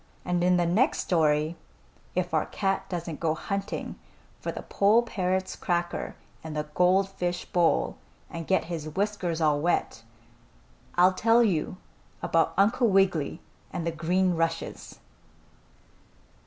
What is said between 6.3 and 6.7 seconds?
in the